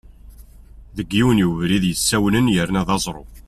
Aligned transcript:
Deg 0.97 1.09
yiwen 1.15 1.43
webrid 1.49 1.83
yessawnen 1.87 2.51
yerna 2.55 2.81
d 2.87 2.89
aẓru. 2.95 3.23